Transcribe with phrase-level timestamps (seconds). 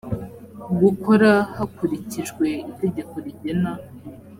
[0.81, 3.71] gukora hakurikijwe itegeko rigena